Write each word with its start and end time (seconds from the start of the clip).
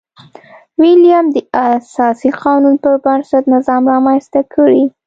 ویلیم 0.81 1.25
د 1.35 1.37
اساسي 1.67 2.29
قانون 2.43 2.75
پربنسټ 2.83 3.43
نظام 3.53 3.81
رامنځته 3.93 4.41
کړي. 4.53 4.83